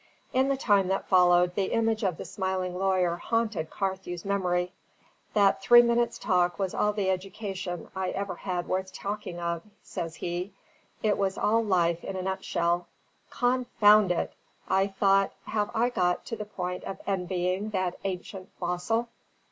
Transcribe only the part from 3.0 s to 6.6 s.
haunted Carthew's memory. "That three minutes' talk